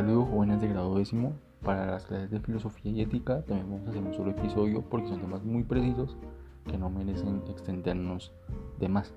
saludo 0.00 0.24
jóvenes 0.24 0.62
de 0.62 0.68
grado 0.68 0.96
décimo. 0.96 1.34
Para 1.62 1.84
las 1.84 2.06
clases 2.06 2.30
de 2.30 2.40
filosofía 2.40 2.90
y 2.90 3.02
ética 3.02 3.42
también 3.42 3.70
vamos 3.70 3.86
a 3.86 3.90
hacer 3.90 4.02
un 4.02 4.14
solo 4.14 4.30
episodio 4.30 4.80
porque 4.80 5.08
son 5.08 5.20
temas 5.20 5.44
muy 5.44 5.62
precisos 5.62 6.16
que 6.64 6.78
no 6.78 6.88
merecen 6.88 7.42
extendernos 7.50 8.32
de 8.78 8.88
más. 8.88 9.12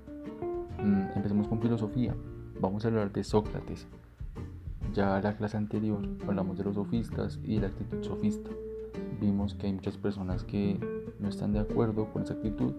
Mm, 0.84 1.16
empecemos 1.16 1.48
con 1.48 1.62
filosofía. 1.62 2.14
Vamos 2.60 2.84
a 2.84 2.90
hablar 2.90 3.14
de 3.14 3.24
Sócrates. 3.24 3.88
Ya 4.94 5.16
en 5.16 5.24
la 5.24 5.38
clase 5.38 5.56
anterior 5.56 6.02
hablamos 6.28 6.58
de 6.58 6.66
los 6.66 6.76
sofistas 6.76 7.40
y 7.44 7.56
de 7.56 7.62
la 7.62 7.68
actitud 7.68 8.04
sofista. 8.04 8.50
Vimos 9.22 9.56
que 9.56 9.68
hay 9.68 9.74
muchas 9.74 9.96
personas 9.96 10.44
que 10.44 10.78
no 11.18 11.30
están 11.30 11.54
de 11.54 11.60
acuerdo 11.60 12.12
con 12.12 12.24
esa 12.24 12.34
actitud 12.34 12.74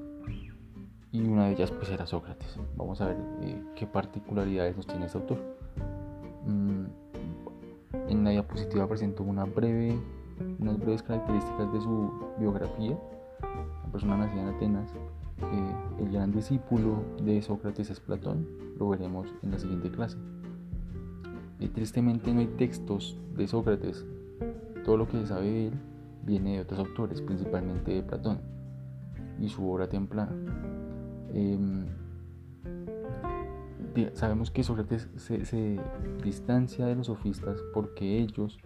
y 1.10 1.22
una 1.22 1.46
de 1.46 1.52
ellas 1.52 1.70
pues 1.70 1.88
era 1.88 2.04
Sócrates. 2.06 2.60
Vamos 2.76 3.00
a 3.00 3.06
ver 3.06 3.16
eh, 3.40 3.62
qué 3.74 3.86
particularidades 3.86 4.76
nos 4.76 4.86
tiene 4.86 5.06
este 5.06 5.16
autor. 5.16 5.38
En 8.08 8.24
la 8.24 8.30
diapositiva 8.30 8.86
breve, 8.86 9.98
unas 10.58 10.78
breves 10.78 11.02
características 11.02 11.72
de 11.72 11.80
su 11.80 12.10
biografía. 12.38 12.98
La 13.84 13.92
persona 13.92 14.16
nacida 14.16 14.42
en 14.42 14.48
Atenas. 14.48 14.90
Eh, 15.40 15.74
el 16.00 16.12
gran 16.12 16.32
discípulo 16.32 17.02
de 17.22 17.42
Sócrates 17.42 17.90
es 17.90 18.00
Platón. 18.00 18.46
Lo 18.78 18.88
veremos 18.88 19.32
en 19.42 19.50
la 19.52 19.58
siguiente 19.58 19.90
clase. 19.90 20.16
Tristemente 21.74 22.32
no 22.32 22.40
hay 22.40 22.46
textos 22.46 23.18
de 23.36 23.48
Sócrates. 23.48 24.04
Todo 24.84 24.96
lo 24.96 25.08
que 25.08 25.18
se 25.18 25.26
sabe 25.26 25.50
de 25.50 25.66
él 25.68 25.74
viene 26.24 26.54
de 26.54 26.60
otros 26.60 26.80
autores, 26.80 27.20
principalmente 27.20 27.92
de 27.92 28.02
Platón 28.02 28.38
y 29.40 29.48
su 29.48 29.68
obra 29.68 29.88
templana. 29.88 30.32
Em, 31.32 31.86
sabemos 34.14 34.50
que 34.50 34.64
Sócrates 34.64 35.08
se, 35.16 35.80
distancia 36.22 36.86
de 36.86 36.96
los 36.96 37.06
sofistas 37.06 37.60
porque 37.72 38.18
ellos 38.18 38.58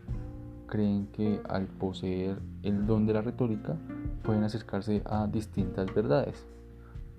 creen 0.67 1.07
que 1.09 1.41
al 1.49 1.67
poseer 1.67 2.41
el 2.63 2.87
don 2.87 3.07
de 3.07 3.15
la 3.15 3.23
retórica 3.23 3.77
pueden 4.23 4.45
acercarse 4.45 5.03
a 5.07 5.27
distintas 5.27 5.93
verdades, 5.95 6.47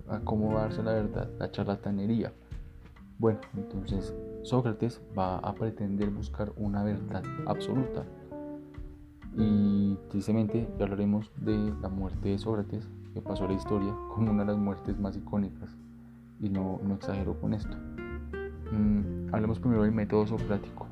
acomodarse 0.07 0.83
la 0.83 0.93
verdad, 0.93 1.29
la 1.39 1.51
charlatanería. 1.51 2.31
Bueno, 3.17 3.39
entonces 3.55 4.15
Sócrates 4.43 5.01
va 5.17 5.39
a 5.39 5.53
pretender 5.53 6.09
buscar 6.09 6.53
una 6.55 6.83
verdad 6.83 7.23
absoluta. 7.45 8.05
Y 9.35 9.97
tristemente 10.09 10.67
ya 10.77 10.85
hablaremos 10.85 11.31
de 11.37 11.73
la 11.81 11.89
muerte 11.89 12.29
de 12.29 12.37
Sócrates, 12.37 12.87
que 13.13 13.21
pasó 13.21 13.45
a 13.45 13.47
la 13.47 13.53
historia 13.53 13.93
como 14.13 14.31
una 14.31 14.43
de 14.43 14.51
las 14.51 14.57
muertes 14.57 14.99
más 14.99 15.17
icónicas. 15.17 15.75
Y 16.39 16.49
no, 16.49 16.79
no 16.83 16.95
exagero 16.95 17.39
con 17.39 17.53
esto. 17.53 17.75
Mm, 18.71 19.33
hablemos 19.33 19.59
primero 19.59 19.83
del 19.83 19.91
método 19.91 20.27
socrático. 20.27 20.87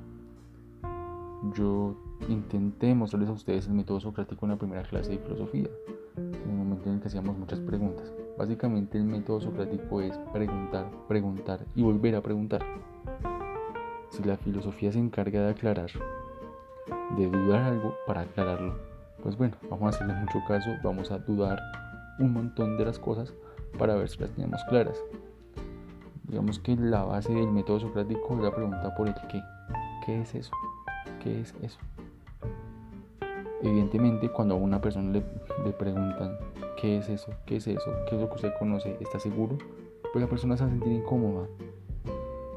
Yo 1.54 1.96
intenté 2.28 2.94
mostrarles 2.96 3.30
a 3.30 3.34
ustedes 3.34 3.68
el 3.68 3.74
método 3.74 4.00
socrático 4.00 4.46
en 4.46 4.52
la 4.52 4.58
primera 4.58 4.84
clase 4.84 5.12
de 5.12 5.20
filosofía, 5.20 5.68
en 6.16 6.50
un 6.50 6.58
momento 6.58 6.90
en 6.90 6.96
el 6.96 7.02
que 7.02 7.08
hacíamos 7.08 7.38
muchas 7.38 7.60
preguntas. 7.60 8.12
Básicamente 8.38 8.98
el 8.98 9.04
método 9.04 9.42
socrático 9.42 10.02
es 10.02 10.18
preguntar, 10.34 10.90
preguntar 11.08 11.66
y 11.76 11.84
volver 11.84 12.16
a 12.16 12.22
preguntar. 12.22 12.64
Si 14.10 14.24
la 14.24 14.38
filosofía 14.38 14.92
se 14.92 15.00
encarga 15.00 15.42
de 15.42 15.50
aclarar, 15.52 15.92
de 17.18 17.30
dudar 17.30 17.64
algo 17.64 17.94
para 18.08 18.22
aclararlo, 18.22 18.76
pues 19.22 19.38
bueno, 19.38 19.56
vamos 19.70 19.86
a 19.86 19.90
hacerle 19.90 20.14
mucho 20.16 20.40
caso, 20.48 20.70
vamos 20.84 21.12
a 21.12 21.20
dudar 21.20 21.60
un 22.20 22.34
montón 22.34 22.78
de 22.78 22.86
las 22.86 22.98
cosas 22.98 23.34
para 23.78 23.96
ver 23.96 24.10
si 24.10 24.20
las 24.20 24.32
tenemos 24.32 24.64
claras. 24.70 25.04
Digamos 26.28 26.60
que 26.60 26.76
la 26.76 27.04
base 27.04 27.34
del 27.34 27.48
método 27.48 27.80
socrático 27.80 28.36
es 28.36 28.42
la 28.42 28.54
pregunta 28.54 28.94
por 28.96 29.08
el 29.08 29.16
qué. 29.32 29.42
¿Qué 30.06 30.22
es 30.22 30.36
eso? 30.36 30.52
¿Qué 31.24 31.40
es 31.40 31.56
eso? 31.62 31.80
Evidentemente, 33.62 34.30
cuando 34.30 34.56
a 34.56 34.58
una 34.58 34.82
persona 34.82 35.12
le, 35.12 35.72
preguntan 35.72 36.38
qué 36.80 36.98
es 36.98 37.08
eso, 37.08 37.32
qué 37.46 37.56
es 37.56 37.68
eso, 37.68 37.92
qué 38.08 38.16
es 38.16 38.22
lo 38.22 38.28
que 38.28 38.36
usted 38.36 38.54
conoce, 38.60 38.98
¿está 39.00 39.20
seguro? 39.20 39.58
Pues 40.12 40.22
la 40.22 40.30
persona 40.30 40.58
se 40.58 40.64
va 40.64 40.70
a 40.70 40.72
sentir 40.72 40.92
incómoda. 40.92 41.48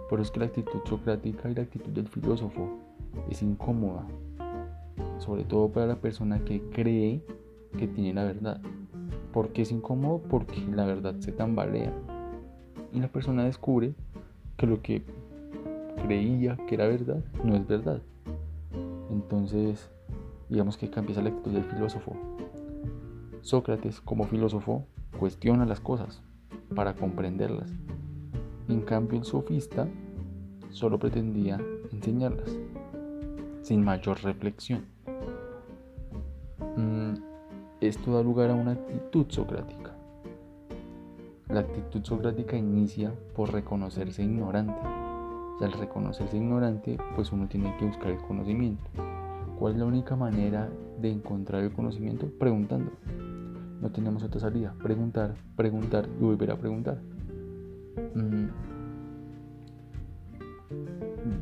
Por 0.09 0.19
eso 0.19 0.27
es 0.27 0.31
que 0.33 0.41
la 0.41 0.47
actitud 0.47 0.81
socrática 0.85 1.49
y 1.49 1.55
la 1.55 1.63
actitud 1.63 1.91
del 1.93 2.09
filósofo 2.09 2.69
es 3.31 3.41
incómoda. 3.41 4.05
Sobre 5.19 5.45
todo 5.45 5.71
para 5.71 5.87
la 5.87 5.97
persona 5.97 6.45
que 6.45 6.61
cree 6.71 7.25
que 7.79 7.87
tiene 7.87 8.15
la 8.15 8.25
verdad. 8.25 8.61
¿Por 9.33 9.51
qué 9.53 9.63
es 9.63 9.71
incómodo? 9.71 10.21
Porque 10.29 10.61
la 10.75 10.85
verdad 10.85 11.15
se 11.21 11.31
tambalea 11.31 11.93
y 12.93 13.01
la 13.01 13.09
persona 13.09 13.45
descubre 13.45 13.95
que 14.57 14.67
lo 14.67 14.83
que 14.83 15.03
creía 16.03 16.57
que 16.67 16.75
era 16.75 16.87
verdad 16.87 17.23
no 17.45 17.55
es 17.57 17.67
verdad. 17.67 18.01
Entonces, 19.11 19.91
digamos 20.49 20.77
que 20.77 20.91
empieza 20.95 21.23
la 21.23 21.31
actitud 21.31 21.53
del 21.53 21.65
filósofo. 21.65 22.17
Sócrates, 23.43 24.01
como 24.01 24.27
filósofo, 24.27 24.85
cuestiona 25.19 25.65
las 25.67 25.81
cosas 25.81 26.23
para 26.75 26.95
comprenderlas. 26.95 27.73
En 28.69 28.83
cambio, 28.83 29.19
el 29.19 29.25
sofista 29.25 29.89
solo 30.71 30.99
pretendía 30.99 31.61
enseñarlas, 31.93 32.57
sin 33.63 33.83
mayor 33.83 34.23
reflexión. 34.23 34.85
Mm, 36.77 37.15
esto 37.81 38.13
da 38.13 38.23
lugar 38.23 38.51
a 38.51 38.55
una 38.55 38.73
actitud 38.73 39.27
socrática 39.29 39.80
la 41.53 41.61
actitud 41.61 42.03
socrática 42.05 42.57
inicia 42.57 43.13
por 43.35 43.53
reconocerse 43.53 44.23
ignorante. 44.23 44.81
Al 45.61 45.73
reconocerse 45.73 46.37
ignorante, 46.37 46.97
pues 47.15 47.33
uno 47.33 47.49
tiene 47.49 47.77
que 47.77 47.85
buscar 47.85 48.11
el 48.11 48.19
conocimiento. 48.19 48.85
¿Cuál 49.59 49.75
es 49.75 49.79
la 49.79 49.85
única 49.85 50.17
manera 50.17 50.71
de 51.01 51.11
encontrar 51.11 51.63
el 51.63 51.73
conocimiento? 51.73 52.31
Preguntando. 52.39 52.93
No 53.81 53.91
tenemos 53.91 54.23
otra 54.23 54.41
salida. 54.41 54.75
Preguntar, 54.83 55.35
preguntar 55.57 56.09
y 56.19 56.25
volver 56.25 56.51
a 56.53 56.57
preguntar. 56.57 56.99
Mm. 58.15 58.47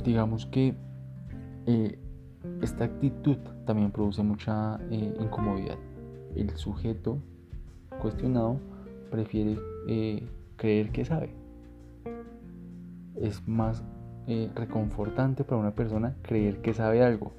Digamos 0.05 0.47
que 0.47 0.75
eh, 1.67 1.99
esta 2.63 2.85
actitud 2.85 3.37
también 3.67 3.93
produce 3.93 4.23
mucha 4.23 4.81
eh, 4.91 5.15
incomodidad. 5.21 5.77
El 6.35 6.51
sujeto 6.57 7.19
cuestionado 8.01 8.59
prefiere 9.11 9.59
eh, 9.89 10.23
creer 10.57 10.91
que 10.91 11.05
sabe. 11.05 11.31
Es 13.17 13.47
más 13.49 13.83
eh, 14.27 14.51
reconfortante 14.55 15.45
para 15.45 15.61
una 15.61 15.75
persona 15.75 16.15
creer 16.23 16.61
que 16.61 16.75
sabe 16.75 17.03
algo, 17.03 17.33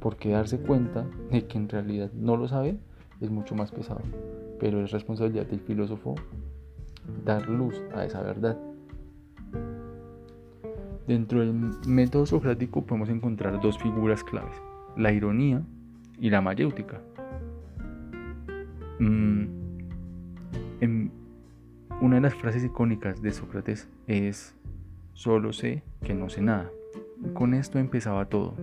porque 0.00 0.30
darse 0.30 0.58
cuenta 0.58 1.06
de 1.30 1.46
que 1.46 1.58
en 1.58 1.68
realidad 1.68 2.10
no 2.12 2.36
lo 2.36 2.48
sabe 2.48 2.78
es 3.20 3.30
mucho 3.30 3.54
más 3.54 3.72
pesado. 3.72 4.02
Pero 4.60 4.84
es 4.84 4.90
responsabilidad 4.90 5.46
del 5.46 5.60
filósofo 5.60 6.14
dar 7.24 7.48
luz 7.48 7.82
a 7.94 8.04
esa 8.04 8.22
verdad. 8.22 8.58
Dentro 11.06 11.40
del 11.40 11.52
método 11.86 12.24
socrático 12.24 12.82
podemos 12.82 13.08
encontrar 13.10 13.60
dos 13.60 13.78
figuras 13.78 14.24
claves, 14.24 14.56
la 14.96 15.12
ironía 15.12 15.62
y 16.18 16.30
la 16.30 16.40
mayéutica. 16.40 17.00
Mm, 18.98 19.53
en 20.80 21.10
una 22.00 22.16
de 22.16 22.22
las 22.22 22.34
frases 22.34 22.64
icónicas 22.64 23.22
de 23.22 23.30
Sócrates 23.32 23.88
es, 24.06 24.54
solo 25.12 25.52
sé 25.52 25.82
que 26.02 26.14
no 26.14 26.28
sé 26.28 26.42
nada. 26.42 26.70
con 27.32 27.54
esto 27.54 27.78
empezaba 27.78 28.26
todo. 28.26 28.54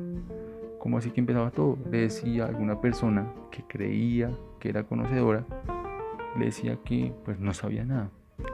¿Cómo 0.79 0.97
así 0.97 1.11
que 1.11 1.19
empezaba 1.19 1.51
todo? 1.51 1.77
Le 1.89 2.01
decía 2.01 2.45
a 2.45 2.47
alguna 2.47 2.81
persona 2.81 3.31
que 3.51 3.63
creía 3.63 4.31
que 4.59 4.69
era 4.69 4.83
conocedora, 4.83 5.45
le 6.37 6.45
decía 6.45 6.77
que 6.83 7.13
pues 7.23 7.39
no 7.39 7.53
sabía 7.53 7.85
nada, 7.85 8.09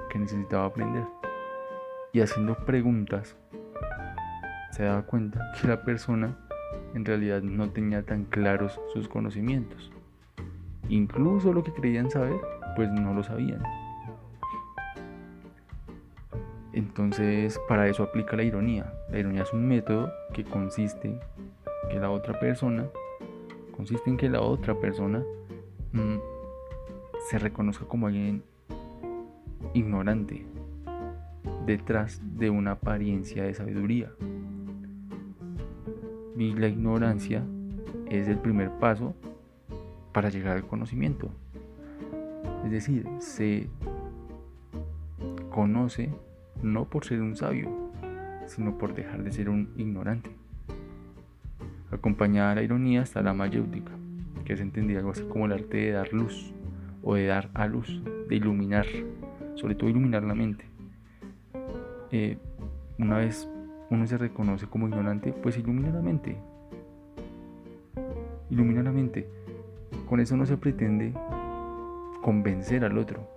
que 0.09 0.19
necesitaba 0.19 0.65
aprender. 0.65 1.03
Y 2.13 2.21
haciendo 2.21 2.55
preguntas, 2.55 3.35
se 4.71 4.83
daba 4.83 5.03
cuenta 5.03 5.51
que 5.59 5.67
la 5.67 5.83
persona 5.83 6.37
en 6.93 7.05
realidad 7.05 7.41
no 7.41 7.69
tenía 7.69 8.03
tan 8.03 8.25
claros 8.25 8.79
sus 8.93 9.07
conocimientos. 9.07 9.91
Incluso 10.89 11.53
lo 11.53 11.63
que 11.63 11.73
creían 11.73 12.09
saber, 12.09 12.39
pues 12.77 12.91
no 12.91 13.11
lo 13.11 13.23
sabían. 13.23 13.63
Entonces, 16.73 17.59
para 17.67 17.87
eso 17.87 18.03
aplica 18.03 18.37
la 18.37 18.43
ironía. 18.43 18.93
La 19.09 19.17
ironía 19.17 19.41
es 19.41 19.51
un 19.51 19.67
método 19.67 20.13
que 20.31 20.43
consiste 20.43 21.19
que 21.89 21.99
la 21.99 22.11
otra 22.11 22.39
persona, 22.39 22.85
consiste 23.75 24.11
en 24.11 24.17
que 24.17 24.29
la 24.29 24.41
otra 24.41 24.75
persona 24.75 25.23
mm, 25.91 26.17
se 27.27 27.39
reconozca 27.39 27.85
como 27.85 28.05
alguien 28.05 28.43
ignorante 29.73 30.45
detrás 31.65 32.21
de 32.37 32.51
una 32.51 32.73
apariencia 32.73 33.43
de 33.43 33.55
sabiduría. 33.55 34.11
Y 36.37 36.53
la 36.53 36.67
ignorancia 36.67 37.43
es 38.07 38.27
el 38.27 38.37
primer 38.37 38.69
paso 38.73 39.15
para 40.13 40.29
llegar 40.29 40.57
al 40.57 40.67
conocimiento. 40.67 41.31
Es 42.65 42.71
decir, 42.71 43.07
se 43.19 43.67
conoce 45.49 46.09
no 46.61 46.85
por 46.85 47.05
ser 47.05 47.21
un 47.21 47.35
sabio, 47.35 47.69
sino 48.45 48.77
por 48.77 48.93
dejar 48.93 49.23
de 49.23 49.31
ser 49.31 49.49
un 49.49 49.69
ignorante. 49.77 50.31
Acompañada 51.91 52.49
de 52.49 52.55
la 52.55 52.63
ironía 52.63 53.01
está 53.01 53.21
la 53.21 53.33
mayéutica, 53.33 53.91
que 54.45 54.53
es 54.53 54.59
entendida 54.59 54.99
algo 54.99 55.11
así 55.11 55.23
como 55.23 55.45
el 55.45 55.53
arte 55.53 55.77
de 55.77 55.91
dar 55.91 56.11
luz 56.11 56.53
o 57.03 57.15
de 57.15 57.25
dar 57.25 57.49
a 57.53 57.67
luz, 57.67 58.01
de 58.27 58.35
iluminar, 58.35 58.85
sobre 59.55 59.75
todo 59.75 59.89
iluminar 59.89 60.23
la 60.23 60.35
mente. 60.35 60.65
Eh, 62.11 62.37
una 62.99 63.17
vez 63.17 63.49
uno 63.89 64.05
se 64.05 64.17
reconoce 64.17 64.67
como 64.67 64.87
ignorante, 64.87 65.31
pues 65.31 65.57
ilumina 65.57 65.89
la 65.91 66.01
mente. 66.01 66.35
Ilumina 68.49 68.83
la 68.83 68.91
mente. 68.91 69.27
Con 70.09 70.19
eso 70.19 70.35
no 70.35 70.45
se 70.45 70.57
pretende 70.57 71.13
convencer 72.21 72.83
al 72.83 72.97
otro. 72.97 73.27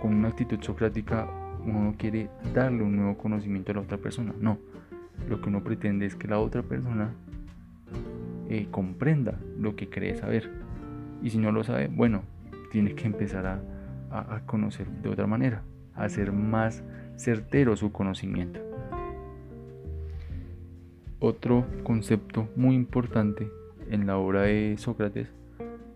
Con 0.00 0.14
una 0.14 0.28
actitud 0.28 0.60
socrática 0.60 1.28
uno 1.64 1.84
no 1.84 1.94
quiere 1.96 2.28
darle 2.54 2.82
un 2.82 2.96
nuevo 2.96 3.16
conocimiento 3.16 3.72
a 3.72 3.76
la 3.76 3.80
otra 3.82 3.98
persona. 3.98 4.34
No. 4.40 4.58
Lo 5.28 5.40
que 5.40 5.48
uno 5.48 5.62
pretende 5.62 6.06
es 6.06 6.16
que 6.16 6.26
la 6.26 6.38
otra 6.38 6.62
persona 6.62 7.12
eh, 8.48 8.66
comprenda 8.70 9.38
lo 9.58 9.76
que 9.76 9.88
cree 9.88 10.16
saber. 10.16 10.50
Y 11.22 11.30
si 11.30 11.38
no 11.38 11.52
lo 11.52 11.62
sabe, 11.62 11.88
bueno, 11.88 12.22
tiene 12.72 12.94
que 12.94 13.06
empezar 13.06 13.46
a, 13.46 13.60
a 14.10 14.40
conocer 14.46 14.88
de 14.88 15.08
otra 15.08 15.26
manera, 15.26 15.62
a 15.94 16.04
hacer 16.04 16.32
más 16.32 16.82
certero 17.16 17.76
su 17.76 17.92
conocimiento. 17.92 18.60
Otro 21.20 21.64
concepto 21.84 22.48
muy 22.56 22.74
importante 22.74 23.48
en 23.88 24.06
la 24.06 24.16
obra 24.16 24.42
de 24.42 24.74
Sócrates 24.76 25.32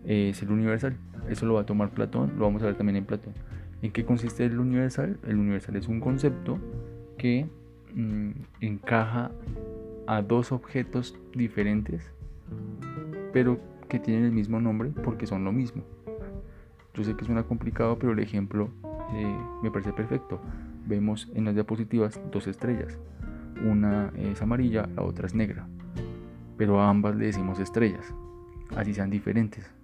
es 0.05 0.41
el 0.41 0.51
universal. 0.51 0.97
Eso 1.29 1.45
lo 1.45 1.55
va 1.55 1.61
a 1.61 1.65
tomar 1.65 1.91
Platón, 1.91 2.33
lo 2.37 2.45
vamos 2.45 2.61
a 2.63 2.67
ver 2.67 2.75
también 2.75 2.97
en 2.97 3.05
Platón. 3.05 3.33
¿En 3.81 3.91
qué 3.91 4.05
consiste 4.05 4.45
el 4.45 4.59
universal? 4.59 5.19
El 5.27 5.37
universal 5.37 5.75
es 5.75 5.87
un 5.87 5.99
concepto 5.99 6.59
que 7.17 7.47
mm, 7.93 8.31
encaja 8.61 9.31
a 10.07 10.21
dos 10.21 10.51
objetos 10.51 11.17
diferentes, 11.33 12.11
pero 13.33 13.59
que 13.89 13.99
tienen 13.99 14.25
el 14.25 14.31
mismo 14.31 14.59
nombre 14.59 14.91
porque 15.03 15.27
son 15.27 15.43
lo 15.43 15.51
mismo. 15.51 15.83
Yo 16.93 17.03
sé 17.03 17.15
que 17.15 17.25
suena 17.25 17.43
complicado, 17.43 17.99
pero 17.99 18.13
el 18.13 18.19
ejemplo 18.19 18.69
eh, 19.13 19.37
me 19.61 19.69
parece 19.69 19.93
perfecto. 19.93 20.39
Vemos 20.87 21.29
en 21.35 21.45
las 21.45 21.53
diapositivas 21.53 22.19
dos 22.31 22.47
estrellas. 22.47 22.97
Una 23.63 24.11
es 24.15 24.41
amarilla, 24.41 24.87
la 24.95 25.03
otra 25.03 25.27
es 25.27 25.35
negra. 25.35 25.67
Pero 26.57 26.81
a 26.81 26.89
ambas 26.89 27.15
le 27.15 27.27
decimos 27.27 27.59
estrellas, 27.59 28.13
así 28.75 28.93
sean 28.93 29.11
diferentes. 29.11 29.76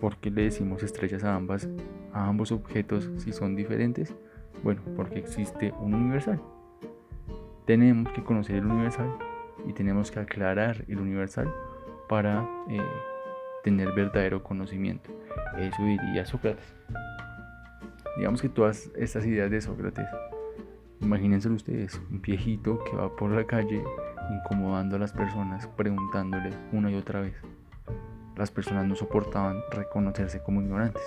¿Por 0.00 0.16
qué 0.16 0.30
le 0.30 0.42
decimos 0.42 0.82
estrellas 0.82 1.24
a 1.24 1.34
ambas, 1.34 1.68
a 2.12 2.26
ambos 2.26 2.52
objetos 2.52 3.10
si 3.18 3.32
son 3.32 3.54
diferentes? 3.54 4.14
Bueno, 4.62 4.82
porque 4.96 5.18
existe 5.18 5.72
un 5.80 5.94
universal. 5.94 6.40
Tenemos 7.66 8.12
que 8.12 8.22
conocer 8.22 8.56
el 8.56 8.66
universal 8.66 9.10
y 9.66 9.72
tenemos 9.72 10.10
que 10.10 10.20
aclarar 10.20 10.84
el 10.88 10.98
universal 10.98 11.52
para 12.08 12.48
eh, 12.68 12.80
tener 13.62 13.92
verdadero 13.92 14.42
conocimiento. 14.42 15.10
Eso 15.58 15.82
diría 15.82 16.26
Sócrates. 16.26 16.74
Digamos 18.16 18.42
que 18.42 18.48
todas 18.48 18.90
estas 18.96 19.24
ideas 19.24 19.50
de 19.50 19.60
Sócrates 19.60 20.08
Imagínense 21.02 21.48
ustedes, 21.48 22.00
un 22.12 22.22
viejito 22.22 22.78
que 22.84 22.96
va 22.96 23.14
por 23.16 23.32
la 23.32 23.44
calle 23.44 23.82
incomodando 24.30 24.94
a 24.94 24.98
las 25.00 25.12
personas, 25.12 25.66
preguntándole 25.66 26.50
una 26.70 26.92
y 26.92 26.94
otra 26.94 27.20
vez. 27.20 27.34
Las 28.36 28.50
personas 28.50 28.86
no 28.86 28.94
soportaban 28.94 29.62
reconocerse 29.70 30.42
como 30.42 30.62
ignorantes. 30.62 31.02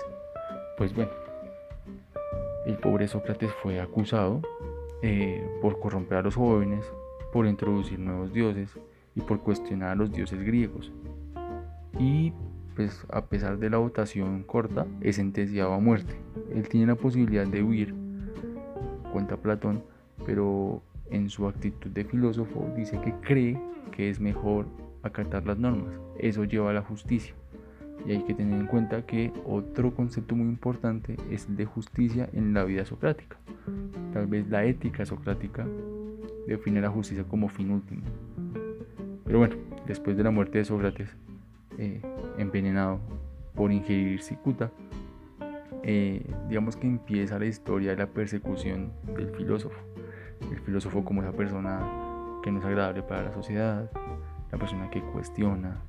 Pues 0.76 0.94
bueno, 0.94 1.10
el 2.66 2.76
pobre 2.78 3.08
Sócrates 3.08 3.50
fue 3.62 3.80
acusado 3.80 4.42
eh, 5.02 5.44
por 5.60 5.80
corromper 5.80 6.18
a 6.18 6.22
los 6.22 6.36
jóvenes, 6.36 6.84
por 7.32 7.46
introducir 7.46 7.98
nuevos 7.98 8.32
dioses 8.32 8.70
y 9.14 9.20
por 9.20 9.40
cuestionar 9.40 9.90
a 9.90 9.94
los 9.94 10.12
dioses 10.12 10.40
griegos. 10.42 10.92
Y 11.98 12.32
pues 12.74 13.06
a 13.10 13.24
pesar 13.24 13.58
de 13.58 13.70
la 13.70 13.78
votación 13.78 14.42
corta, 14.42 14.86
es 15.00 15.16
sentenciado 15.16 15.72
a 15.72 15.80
muerte. 15.80 16.14
Él 16.54 16.68
tiene 16.68 16.86
la 16.86 16.94
posibilidad 16.94 17.46
de 17.46 17.62
huir 17.62 17.94
cuenta 19.12 19.38
Platón, 19.38 19.82
pero 20.26 20.82
en 21.10 21.30
su 21.30 21.48
actitud 21.48 21.90
de 21.90 22.04
filósofo 22.04 22.70
dice 22.76 23.00
que 23.00 23.14
cree 23.22 23.58
que 23.92 24.10
es 24.10 24.20
mejor 24.20 24.66
acatar 25.02 25.46
las 25.46 25.58
normas. 25.58 25.94
Eso 26.18 26.44
lleva 26.44 26.70
a 26.70 26.74
la 26.74 26.82
justicia. 26.82 27.34
Y 28.06 28.12
hay 28.12 28.22
que 28.22 28.34
tener 28.34 28.60
en 28.60 28.66
cuenta 28.66 29.04
que 29.04 29.32
otro 29.44 29.94
concepto 29.94 30.36
muy 30.36 30.46
importante 30.46 31.16
es 31.30 31.48
el 31.48 31.56
de 31.56 31.64
justicia 31.64 32.28
en 32.32 32.54
la 32.54 32.64
vida 32.64 32.84
socrática. 32.84 33.36
Tal 34.12 34.26
vez 34.26 34.48
la 34.48 34.64
ética 34.64 35.04
socrática 35.04 35.66
define 36.46 36.80
la 36.80 36.90
justicia 36.90 37.24
como 37.24 37.48
fin 37.48 37.70
último. 37.70 38.02
Pero 39.24 39.38
bueno, 39.38 39.56
después 39.86 40.16
de 40.16 40.22
la 40.22 40.30
muerte 40.30 40.58
de 40.58 40.64
Sócrates, 40.64 41.16
eh, 41.78 42.00
envenenado 42.38 43.00
por 43.54 43.72
ingerir 43.72 44.22
cicuta, 44.22 44.70
eh, 45.82 46.24
digamos 46.48 46.76
que 46.76 46.86
empieza 46.86 47.38
la 47.38 47.46
historia 47.46 47.90
de 47.90 47.96
la 47.96 48.06
persecución 48.06 48.92
del 49.16 49.30
filósofo. 49.30 49.78
El 50.50 50.60
filósofo 50.60 51.04
como 51.04 51.22
esa 51.22 51.32
persona 51.32 51.80
que 52.42 52.52
no 52.52 52.60
es 52.60 52.64
agradable 52.64 53.02
para 53.02 53.24
la 53.24 53.32
sociedad, 53.32 53.90
la 54.56 54.60
persona 54.60 54.88
que 54.88 55.02
cuestiona, 55.02 55.82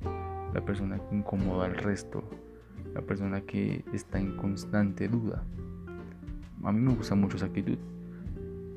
la 0.54 0.60
persona 0.60 1.00
que 1.00 1.16
incomoda 1.16 1.68
al 1.68 1.75
resto, 1.78 2.22
la 2.94 3.00
persona 3.00 3.40
que 3.40 3.86
está 3.94 4.19
en 4.19 4.36
constante 4.36 5.08
duda. 5.08 5.42
A 6.66 6.74
mí 6.74 6.81
me 6.81 6.94
gusta 6.94 7.16
mucho 7.16 7.38
esa 7.38 7.46
actitud 7.46 7.78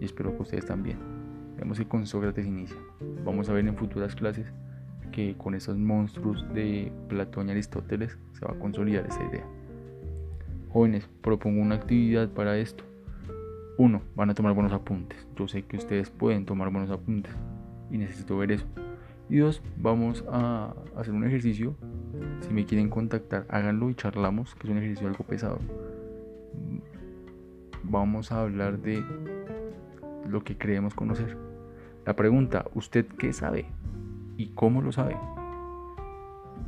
y 0.01 0.05
espero 0.05 0.37
que 0.37 0.43
ustedes 0.43 0.65
también. 0.65 0.97
Vemos 1.59 1.77
que 1.77 1.89
con 1.89 2.07
Sócrates 2.07 2.47
inicia. 2.47 2.77
Vamos 3.25 3.49
a 3.49 3.53
ver 3.53 3.67
en 3.67 3.77
futuras 3.77 4.15
clases 4.15 4.47
que 5.11 5.35
con 5.37 5.57
esos 5.57 5.77
monstruos 5.77 6.47
de 6.55 6.93
Platón 7.09 7.49
y 7.49 7.51
Aristóteles 7.51 8.17
se 8.35 8.45
va 8.45 8.53
a 8.53 8.59
consolidar 8.61 9.07
esa 9.07 9.25
idea. 9.25 9.45
Jóvenes, 10.69 11.11
propongo 11.21 11.63
una 11.63 11.75
actividad 11.75 12.29
para 12.29 12.57
esto. 12.59 12.85
Uno, 13.77 14.03
van 14.15 14.31
a 14.31 14.35
tomar 14.35 14.53
buenos 14.55 14.73
apuntes. 14.73 15.27
Yo 15.35 15.49
sé 15.49 15.63
que 15.65 15.79
ustedes 15.79 16.11
pueden 16.11 16.47
tomar 16.47 16.71
buenos 16.71 16.93
apuntes 16.93 17.35
y 17.91 17.99
necesito 17.99 18.37
ver 18.37 18.53
eso. 18.53 18.67
Y 19.31 19.39
dos, 19.39 19.63
vamos 19.77 20.25
a 20.29 20.75
hacer 20.97 21.15
un 21.15 21.25
ejercicio. 21.25 21.77
Si 22.41 22.53
me 22.53 22.67
quieren 22.67 22.91
contactar, 22.91 23.47
háganlo 23.49 23.89
y 23.89 23.95
charlamos, 23.95 24.57
que 24.57 24.67
es 24.67 24.73
un 24.73 24.79
ejercicio 24.79 25.07
algo 25.07 25.23
pesado. 25.23 25.61
Vamos 27.85 28.33
a 28.33 28.43
hablar 28.43 28.81
de 28.81 29.05
lo 30.29 30.43
que 30.43 30.59
creemos 30.59 30.95
conocer. 30.95 31.37
La 32.05 32.17
pregunta, 32.17 32.67
¿usted 32.75 33.07
qué 33.07 33.33
sabe? 33.33 33.67
¿Y 34.37 34.49
cómo 34.49 34.83
lo 34.83 34.91
sabe? 34.91 35.17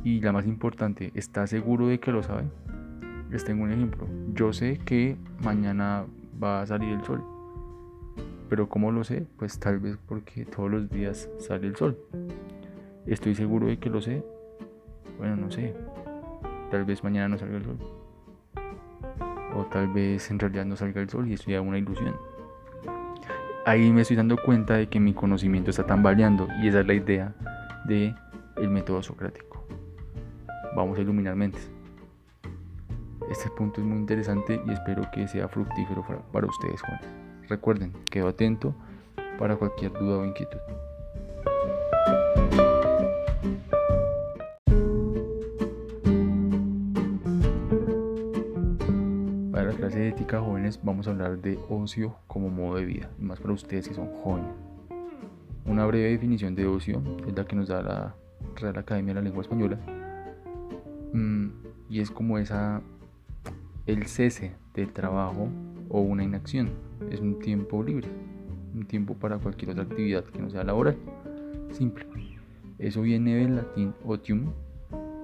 Y 0.05 0.21
la 0.21 0.31
más 0.31 0.47
importante, 0.47 1.11
¿está 1.15 1.45
seguro 1.47 1.87
de 1.87 1.99
que 1.99 2.13
lo 2.13 2.23
sabe? 2.23 2.43
Les 3.29 3.43
tengo 3.43 3.63
un 3.63 3.73
ejemplo. 3.73 4.07
Yo 4.33 4.53
sé 4.53 4.77
que 4.85 5.17
mañana 5.43 6.05
va 6.41 6.61
a 6.61 6.65
salir 6.65 6.93
el 6.93 7.03
sol. 7.03 7.23
Pero 8.47 8.69
¿cómo 8.69 8.91
lo 8.91 9.03
sé? 9.03 9.25
Pues 9.37 9.59
tal 9.59 9.79
vez 9.79 9.97
porque 10.07 10.45
todos 10.45 10.71
los 10.71 10.89
días 10.89 11.29
sale 11.39 11.67
el 11.67 11.75
sol. 11.75 11.97
¿Estoy 13.05 13.35
seguro 13.35 13.67
de 13.67 13.77
que 13.77 13.89
lo 13.89 14.01
sé? 14.01 14.23
Bueno, 15.17 15.35
no 15.35 15.51
sé. 15.51 15.75
Tal 16.71 16.85
vez 16.85 17.03
mañana 17.03 17.27
no 17.27 17.37
salga 17.37 17.57
el 17.57 17.65
sol. 17.65 17.77
O 19.55 19.65
tal 19.65 19.87
vez 19.89 20.31
en 20.31 20.39
realidad 20.39 20.65
no 20.65 20.75
salga 20.75 21.01
el 21.01 21.09
sol 21.09 21.27
y 21.27 21.33
esto 21.33 21.51
ya 21.51 21.61
una 21.61 21.77
ilusión. 21.77 22.15
Ahí 23.65 23.91
me 23.91 24.01
estoy 24.01 24.17
dando 24.17 24.37
cuenta 24.37 24.75
de 24.75 24.87
que 24.87 24.99
mi 24.99 25.13
conocimiento 25.13 25.69
está 25.69 25.85
tambaleando 25.85 26.47
y 26.61 26.67
esa 26.67 26.81
es 26.81 26.87
la 26.87 26.93
idea 26.93 27.35
de 27.85 28.15
el 28.57 28.69
método 28.69 29.03
socrático. 29.03 29.65
Vamos 30.75 30.97
a 30.97 31.01
iluminar 31.01 31.35
mentes. 31.35 31.69
Este 33.29 33.49
punto 33.49 33.81
es 33.81 33.87
muy 33.87 33.97
interesante 33.97 34.61
y 34.65 34.71
espero 34.71 35.03
que 35.13 35.27
sea 35.27 35.47
fructífero 35.47 36.05
para, 36.31 36.47
ustedes, 36.47 36.81
jóvenes. 36.81 37.07
Recuerden, 37.49 37.93
quedo 38.09 38.27
atento 38.27 38.73
para 39.37 39.55
cualquier 39.55 39.91
duda 39.93 40.19
o 40.19 40.25
inquietud. 40.25 40.59
Jóvenes 50.63 50.79
vamos 50.81 51.07
a 51.07 51.11
hablar 51.11 51.41
de 51.41 51.59
ocio 51.69 52.15
como 52.27 52.49
modo 52.49 52.77
de 52.77 52.85
vida, 52.85 53.09
más 53.19 53.39
para 53.39 53.53
ustedes 53.53 53.89
que 53.89 53.93
son 53.93 54.07
jóvenes. 54.23 54.51
Una 55.65 55.85
breve 55.85 56.11
definición 56.11 56.55
de 56.55 56.65
ocio 56.65 57.01
es 57.27 57.35
la 57.35 57.45
que 57.45 57.55
nos 57.55 57.67
da 57.67 57.81
la 57.81 58.15
Real 58.55 58.77
Academia 58.77 59.13
de 59.13 59.19
la 59.19 59.23
Lengua 59.23 59.41
Española 59.41 59.77
mm, 61.11 61.47
y 61.89 61.99
es 61.99 62.11
como 62.11 62.37
esa 62.37 62.81
el 63.87 64.05
cese 64.07 64.55
del 64.73 64.93
trabajo 64.93 65.49
o 65.89 65.99
una 65.99 66.23
inacción. 66.23 66.69
Es 67.11 67.19
un 67.19 67.39
tiempo 67.39 67.83
libre, 67.83 68.07
un 68.73 68.85
tiempo 68.85 69.15
para 69.15 69.39
cualquier 69.39 69.71
otra 69.71 69.83
actividad 69.83 70.23
que 70.23 70.39
no 70.39 70.49
sea 70.49 70.63
laboral. 70.63 70.95
Simple. 71.71 72.05
Eso 72.79 73.01
viene 73.01 73.35
del 73.35 73.57
latín 73.57 73.93
otium, 74.05 74.53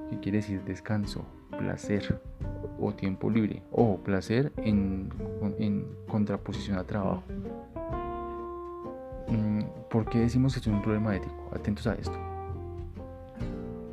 que 0.09 0.19
quiere 0.19 0.39
decir 0.39 0.63
descanso, 0.65 1.25
placer 1.57 2.19
o 2.79 2.93
tiempo 2.93 3.29
libre. 3.29 3.61
O 3.71 3.97
placer 3.97 4.51
en, 4.57 5.09
en 5.57 5.85
contraposición 6.07 6.77
a 6.77 6.83
trabajo. 6.83 7.23
Mm, 9.27 9.61
¿Por 9.89 10.09
qué 10.09 10.19
decimos 10.19 10.53
que 10.53 10.59
es 10.59 10.67
un 10.67 10.81
problema 10.81 11.15
ético? 11.15 11.49
Atentos 11.53 11.87
a 11.87 11.93
esto. 11.95 12.17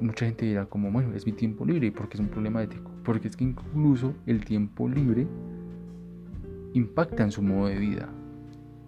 mucha 0.00 0.26
gente 0.26 0.46
dirá 0.46 0.66
como, 0.66 0.90
bueno, 0.90 1.14
es 1.14 1.26
mi 1.26 1.32
tiempo 1.32 1.64
libre, 1.64 1.90
porque 1.90 2.16
es 2.16 2.20
un 2.20 2.28
problema 2.28 2.62
ético. 2.62 2.90
Porque 3.04 3.28
es 3.28 3.36
que 3.36 3.44
incluso 3.44 4.14
el 4.26 4.44
tiempo 4.44 4.88
libre 4.88 5.26
impacta 6.75 7.22
en 7.22 7.32
su 7.32 7.42
modo 7.42 7.68
de 7.68 7.78
vida. 7.78 8.08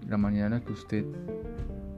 La 0.08 0.16
manera 0.16 0.46
en 0.46 0.52
la 0.52 0.60
que 0.60 0.72
usted 0.72 1.04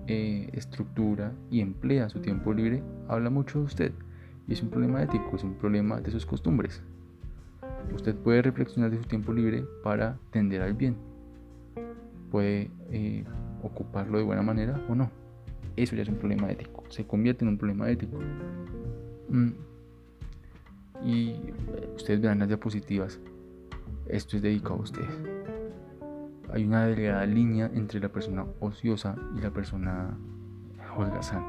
eh, 0.06 0.50
estructura 0.52 1.32
y 1.50 1.60
emplea 1.60 2.08
su 2.08 2.20
tiempo 2.20 2.52
libre 2.52 2.82
habla 3.08 3.30
mucho 3.30 3.60
de 3.60 3.64
usted. 3.64 3.92
Y 4.46 4.52
es 4.52 4.62
un 4.62 4.70
problema 4.70 5.02
ético, 5.02 5.36
es 5.36 5.44
un 5.44 5.54
problema 5.54 6.00
de 6.00 6.10
sus 6.10 6.26
costumbres. 6.26 6.82
Usted 7.94 8.14
puede 8.14 8.42
reflexionar 8.42 8.90
de 8.90 8.98
su 8.98 9.04
tiempo 9.04 9.32
libre 9.32 9.64
para 9.82 10.18
tender 10.30 10.62
al 10.62 10.74
bien. 10.74 10.96
Puede 12.30 12.70
eh, 12.90 13.24
ocuparlo 13.62 14.18
de 14.18 14.24
buena 14.24 14.42
manera 14.42 14.80
o 14.88 14.94
no. 14.94 15.10
Eso 15.76 15.96
ya 15.96 16.02
es 16.02 16.08
un 16.08 16.16
problema 16.16 16.50
ético. 16.50 16.84
Se 16.88 17.06
convierte 17.06 17.44
en 17.44 17.50
un 17.50 17.58
problema 17.58 17.90
ético. 17.90 18.18
Mm. 19.28 19.50
Y 21.04 21.36
ustedes 21.96 22.20
verán 22.20 22.40
las 22.40 22.48
diapositivas. 22.48 23.18
Esto 24.06 24.36
es 24.36 24.42
dedicado 24.42 24.74
a 24.74 24.82
ustedes. 24.82 25.10
Hay 26.52 26.64
una 26.64 26.86
delgada 26.86 27.24
línea 27.26 27.70
entre 27.72 28.00
la 28.00 28.08
persona 28.08 28.44
ociosa 28.58 29.14
y 29.36 29.40
la 29.40 29.50
persona 29.50 30.18
holgazán, 30.96 31.44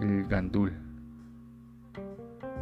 el 0.00 0.24
gandul. 0.26 0.72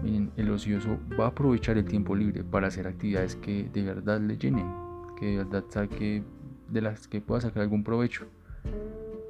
Miren, 0.03 0.31
el 0.37 0.51
ocioso 0.51 0.99
va 1.19 1.25
a 1.25 1.29
aprovechar 1.29 1.77
el 1.77 1.85
tiempo 1.85 2.15
libre 2.15 2.45
para 2.45 2.69
hacer 2.69 2.87
actividades 2.87 3.37
que 3.37 3.69
de 3.73 3.83
verdad 3.83 4.21
le 4.21 4.37
llenen, 4.37 4.71
que 5.17 5.27
de 5.27 5.37
verdad 5.39 5.65
saque 5.69 6.23
de 6.69 6.81
las 6.81 7.09
que 7.09 7.21
pueda 7.21 7.41
sacar 7.41 7.63
algún 7.63 7.83
provecho. 7.83 8.27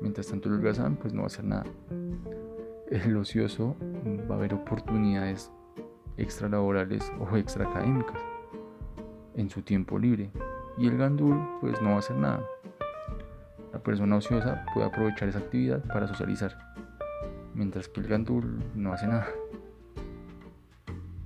Mientras 0.01 0.29
tanto 0.29 0.49
el 0.49 0.57
holgazán 0.57 0.97
pues 0.97 1.13
no 1.13 1.23
va 1.23 1.25
a 1.25 1.29
hacer 1.29 1.45
nada. 1.45 1.65
El 2.91 3.17
ocioso 3.17 3.77
va 4.31 4.35
a 4.35 4.39
haber 4.39 4.55
oportunidades 4.55 5.51
extralaborales 6.17 7.11
o 7.19 7.37
extraacadémicas 7.37 8.19
en 9.35 9.51
su 9.51 9.63
tiempo 9.63 9.99
libre. 9.99 10.31
Y 10.77 10.87
el 10.87 10.97
gandul 10.97 11.41
pues 11.61 11.81
no 11.81 11.91
va 11.91 11.97
a 11.97 11.99
hacer 11.99 12.17
nada. 12.17 12.45
La 13.73 13.79
persona 13.79 14.17
ociosa 14.17 14.65
puede 14.75 14.87
aprovechar 14.87 15.29
esa 15.29 15.39
actividad 15.39 15.83
para 15.87 16.09
socializar, 16.09 16.57
mientras 17.55 17.89
que 17.89 18.01
el 18.01 18.09
gandul 18.09 18.63
no 18.75 18.93
hace 18.93 19.07
nada. 19.07 19.29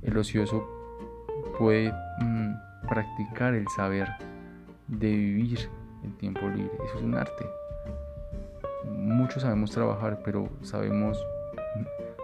El 0.02 0.16
ocioso 0.16 0.66
puede 1.58 1.92
mm, 2.20 2.52
practicar 2.88 3.54
el 3.54 3.66
saber 3.68 4.08
de 4.88 5.10
vivir 5.10 5.68
el 6.04 6.14
tiempo 6.16 6.40
libre. 6.48 6.70
Eso 6.84 6.98
es 6.98 7.02
un 7.02 7.14
arte. 7.14 7.46
Muchos 8.84 9.42
sabemos 9.42 9.70
trabajar, 9.70 10.20
pero 10.24 10.48
sabemos 10.62 11.24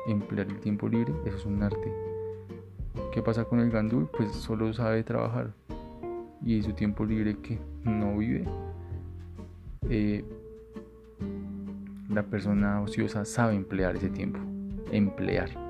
emplear 0.08 0.48
el 0.48 0.58
tiempo 0.60 0.88
libre. 0.88 1.12
Eso 1.24 1.36
es 1.36 1.46
un 1.46 1.62
arte. 1.62 1.92
¿Qué 3.12 3.22
pasa 3.22 3.44
con 3.44 3.60
el 3.60 3.70
gandul? 3.70 4.08
Pues 4.08 4.32
solo 4.32 4.72
sabe 4.72 5.02
trabajar. 5.04 5.52
Y 6.44 6.62
su 6.62 6.72
tiempo 6.72 7.04
libre 7.04 7.36
que 7.38 7.58
no 7.84 8.16
vive. 8.16 8.44
Eh, 9.88 10.24
la 12.08 12.22
persona 12.22 12.80
ociosa 12.80 13.24
sabe 13.24 13.54
emplear 13.54 13.96
ese 13.96 14.08
tiempo. 14.08 14.38
Emplear. 14.90 15.67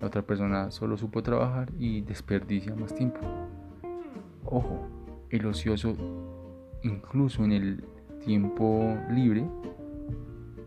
La 0.00 0.08
otra 0.08 0.22
persona 0.22 0.70
solo 0.70 0.96
supo 0.96 1.22
trabajar 1.22 1.70
y 1.78 2.02
desperdicia 2.02 2.74
más 2.74 2.94
tiempo. 2.94 3.20
Ojo, 4.44 4.86
el 5.30 5.46
ocioso, 5.46 5.94
incluso 6.82 7.44
en 7.44 7.52
el 7.52 7.84
tiempo 8.24 8.96
libre, 9.10 9.44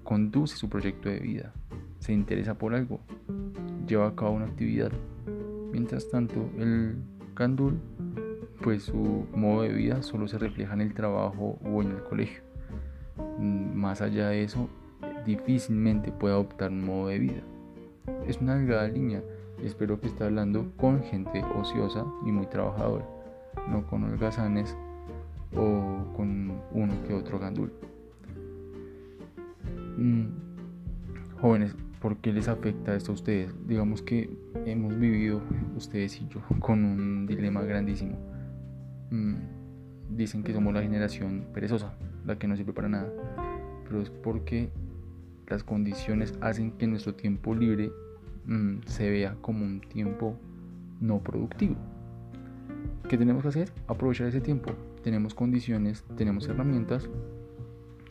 conduce 0.03 0.57
su 0.57 0.67
proyecto 0.69 1.09
de 1.09 1.19
vida, 1.19 1.53
se 1.99 2.13
interesa 2.13 2.57
por 2.57 2.73
algo, 2.73 2.99
lleva 3.85 4.07
a 4.07 4.15
cabo 4.15 4.31
una 4.31 4.45
actividad. 4.45 4.91
Mientras 5.71 6.09
tanto, 6.09 6.49
el 6.57 6.95
candul, 7.35 7.79
pues 8.61 8.83
su 8.83 9.27
modo 9.35 9.61
de 9.61 9.69
vida 9.69 10.01
solo 10.01 10.27
se 10.27 10.37
refleja 10.37 10.73
en 10.73 10.81
el 10.81 10.93
trabajo 10.93 11.59
o 11.63 11.81
en 11.81 11.91
el 11.91 12.03
colegio. 12.03 12.41
Mm, 13.37 13.75
más 13.75 14.01
allá 14.01 14.29
de 14.29 14.43
eso, 14.43 14.67
difícilmente 15.25 16.11
puede 16.11 16.33
adoptar 16.33 16.71
un 16.71 16.83
modo 16.83 17.09
de 17.09 17.19
vida. 17.19 17.43
Es 18.27 18.39
una 18.41 18.55
delgada 18.55 18.87
línea 18.87 19.21
y 19.61 19.65
espero 19.65 19.99
que 19.99 20.07
esté 20.07 20.23
hablando 20.23 20.71
con 20.77 21.03
gente 21.03 21.43
ociosa 21.55 22.05
y 22.25 22.31
muy 22.31 22.45
trabajadora, 22.47 23.05
no 23.69 23.85
con 23.87 24.03
holgazanes 24.03 24.75
o 25.55 26.13
con 26.15 26.61
uno 26.71 26.93
que 27.07 27.13
otro 27.13 27.39
gandul. 27.39 27.71
Mm, 29.97 30.27
jóvenes, 31.41 31.75
¿por 31.99 32.17
qué 32.17 32.31
les 32.31 32.47
afecta 32.47 32.95
esto 32.95 33.11
a 33.11 33.15
ustedes? 33.15 33.53
Digamos 33.67 34.01
que 34.01 34.29
hemos 34.65 34.97
vivido, 34.97 35.41
ustedes 35.75 36.21
y 36.21 36.27
yo, 36.27 36.41
con 36.59 36.83
un 36.83 37.27
dilema 37.27 37.61
grandísimo. 37.61 38.17
Mm, 39.11 39.35
dicen 40.15 40.43
que 40.43 40.53
somos 40.53 40.73
la 40.73 40.81
generación 40.81 41.47
perezosa, 41.53 41.93
la 42.25 42.37
que 42.37 42.47
no 42.47 42.55
sirve 42.55 42.73
para 42.73 42.89
nada, 42.89 43.11
pero 43.83 44.01
es 44.01 44.09
porque 44.09 44.69
las 45.49 45.63
condiciones 45.63 46.33
hacen 46.41 46.71
que 46.71 46.87
nuestro 46.87 47.15
tiempo 47.15 47.55
libre 47.55 47.91
mm, 48.45 48.81
se 48.85 49.09
vea 49.09 49.35
como 49.41 49.65
un 49.65 49.81
tiempo 49.81 50.37
no 51.01 51.19
productivo. 51.19 51.75
¿Qué 53.07 53.17
tenemos 53.17 53.41
que 53.41 53.49
hacer? 53.49 53.71
Aprovechar 53.87 54.27
ese 54.27 54.41
tiempo. 54.41 54.71
Tenemos 55.03 55.33
condiciones, 55.33 56.05
tenemos 56.15 56.47
herramientas, 56.47 57.09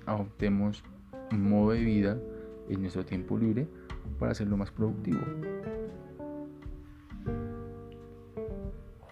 adoptemos 0.07 0.83
un 1.31 1.49
modo 1.49 1.73
de 1.73 1.81
vida 1.81 2.19
en 2.69 2.81
nuestro 2.81 3.05
tiempo 3.05 3.39
libre 3.39 3.69
para 4.19 4.33
hacerlo 4.33 4.57
más 4.57 4.71
productivo. 4.71 5.21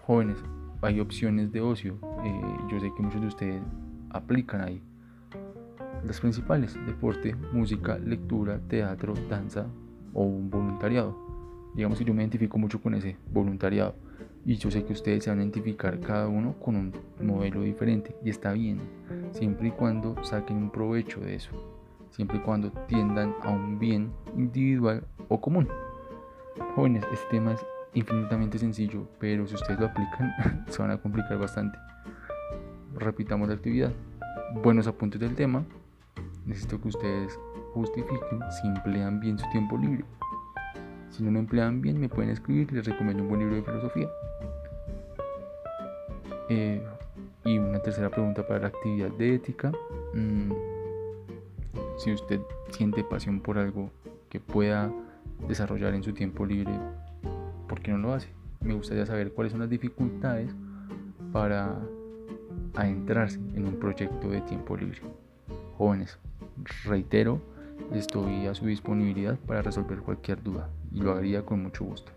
Jóvenes, 0.01 0.37
hay 0.81 0.99
opciones 0.99 1.51
de 1.51 1.61
ocio. 1.61 1.97
Eh, 2.23 2.41
yo 2.71 2.79
sé 2.79 2.91
que 2.95 3.03
muchos 3.03 3.21
de 3.21 3.27
ustedes 3.27 3.61
aplican 4.09 4.61
ahí. 4.61 4.81
Las 6.07 6.21
principales, 6.21 6.73
deporte, 6.85 7.35
música, 7.51 7.97
lectura, 7.99 8.61
teatro, 8.69 9.13
danza 9.29 9.65
o 10.13 10.23
un 10.23 10.49
voluntariado. 10.49 11.13
Digamos 11.75 11.99
que 11.99 12.05
yo 12.05 12.13
me 12.13 12.23
identifico 12.23 12.57
mucho 12.57 12.81
con 12.81 12.93
ese 12.93 13.17
voluntariado 13.29 13.93
y 14.45 14.55
yo 14.55 14.71
sé 14.71 14.85
que 14.85 14.93
ustedes 14.93 15.25
se 15.25 15.29
van 15.29 15.39
a 15.39 15.41
identificar 15.41 15.99
cada 15.99 16.29
uno 16.29 16.53
con 16.59 16.77
un 16.77 16.93
modelo 17.21 17.61
diferente 17.61 18.15
y 18.23 18.29
está 18.29 18.53
bien, 18.53 18.79
siempre 19.31 19.67
y 19.67 19.71
cuando 19.71 20.15
saquen 20.23 20.55
un 20.55 20.71
provecho 20.71 21.19
de 21.19 21.35
eso, 21.35 21.51
siempre 22.11 22.37
y 22.37 22.39
cuando 22.39 22.71
tiendan 22.87 23.35
a 23.43 23.49
un 23.49 23.77
bien 23.77 24.13
individual 24.37 25.03
o 25.27 25.41
común. 25.41 25.67
Jóvenes, 26.73 27.03
este 27.11 27.27
tema 27.31 27.51
es 27.51 27.65
infinitamente 27.93 28.57
sencillo, 28.57 29.09
pero 29.19 29.45
si 29.45 29.55
ustedes 29.55 29.77
lo 29.77 29.87
aplican 29.87 30.63
se 30.69 30.81
van 30.81 30.91
a 30.91 31.01
complicar 31.01 31.37
bastante. 31.37 31.77
Repitamos 32.95 33.49
la 33.49 33.55
actividad. 33.55 33.91
Buenos 34.63 34.87
apuntes 34.87 35.19
del 35.19 35.35
tema, 35.35 35.65
necesito 36.47 36.81
que 36.81 36.87
ustedes 36.87 37.39
justifiquen 37.73 38.39
si 38.49 38.67
emplean 38.67 39.19
bien 39.19 39.37
su 39.37 39.47
tiempo 39.51 39.77
libre. 39.77 40.03
Si 41.11 41.23
no 41.23 41.31
lo 41.31 41.39
emplean 41.39 41.81
bien, 41.81 41.99
me 41.99 42.09
pueden 42.09 42.31
escribir, 42.31 42.71
les 42.71 42.85
recomiendo 42.85 43.23
un 43.23 43.29
buen 43.29 43.41
libro 43.41 43.55
de 43.55 43.63
filosofía. 43.63 44.09
Eh, 46.49 46.81
y 47.43 47.57
una 47.57 47.79
tercera 47.79 48.09
pregunta 48.09 48.45
para 48.45 48.61
la 48.61 48.67
actividad 48.67 49.09
de 49.11 49.35
ética. 49.35 49.71
Mm, 50.13 50.51
si 51.97 52.13
usted 52.13 52.39
siente 52.69 53.03
pasión 53.03 53.41
por 53.41 53.57
algo 53.57 53.91
que 54.29 54.39
pueda 54.39 54.91
desarrollar 55.47 55.93
en 55.93 56.03
su 56.03 56.13
tiempo 56.13 56.45
libre, 56.45 56.73
¿por 57.67 57.81
qué 57.81 57.91
no 57.91 57.97
lo 57.97 58.13
hace? 58.13 58.29
Me 58.61 58.73
gustaría 58.73 59.05
saber 59.05 59.33
cuáles 59.33 59.51
son 59.51 59.61
las 59.61 59.69
dificultades 59.69 60.53
para 61.31 61.79
adentrarse 62.75 63.39
en 63.55 63.65
un 63.65 63.79
proyecto 63.79 64.29
de 64.29 64.41
tiempo 64.41 64.77
libre. 64.77 65.01
Jóvenes, 65.77 66.19
reitero, 66.85 67.41
estoy 67.93 68.47
a 68.47 68.55
su 68.55 68.65
disponibilidad 68.65 69.37
para 69.39 69.61
resolver 69.61 69.99
cualquier 69.99 70.41
duda 70.41 70.69
y 70.91 70.99
lo 70.99 71.13
haría 71.13 71.43
con 71.43 71.63
mucho 71.63 71.85
gusto. 71.85 72.11